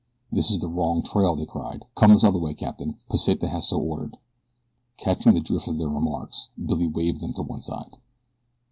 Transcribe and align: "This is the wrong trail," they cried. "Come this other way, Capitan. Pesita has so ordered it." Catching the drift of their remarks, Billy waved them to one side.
"This 0.31 0.49
is 0.49 0.59
the 0.59 0.67
wrong 0.67 1.03
trail," 1.03 1.35
they 1.35 1.45
cried. 1.45 1.85
"Come 1.93 2.09
this 2.09 2.23
other 2.23 2.39
way, 2.39 2.55
Capitan. 2.55 2.97
Pesita 3.07 3.47
has 3.49 3.67
so 3.67 3.77
ordered 3.79 4.15
it." 4.15 4.19
Catching 4.97 5.35
the 5.35 5.41
drift 5.41 5.67
of 5.67 5.77
their 5.77 5.89
remarks, 5.89 6.49
Billy 6.59 6.87
waved 6.87 7.21
them 7.21 7.33
to 7.35 7.43
one 7.43 7.61
side. 7.61 7.97